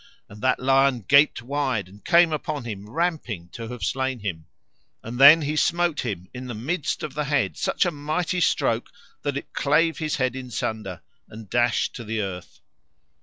And 0.27 0.41
that 0.41 0.59
lion 0.59 1.01
gaped 1.07 1.43
wide 1.43 1.87
and 1.87 2.03
came 2.03 2.33
upon 2.33 2.63
him 2.63 2.89
ramping 2.89 3.49
to 3.49 3.67
have 3.67 3.83
slain 3.83 4.17
him. 4.21 4.47
And 5.03 5.17
he 5.21 5.47
then 5.51 5.57
smote 5.57 5.99
him 5.99 6.27
in 6.33 6.47
the 6.47 6.55
midst 6.55 7.03
of 7.03 7.13
the 7.13 7.25
head 7.25 7.55
such 7.55 7.85
a 7.85 7.91
mighty 7.91 8.41
stroke 8.41 8.89
that 9.21 9.37
it 9.37 9.53
clave 9.53 9.99
his 9.99 10.15
head 10.15 10.35
in 10.35 10.49
sunder, 10.49 11.03
and 11.29 11.51
dashed 11.51 11.93
to 11.97 12.03
the 12.03 12.19
earth. 12.19 12.61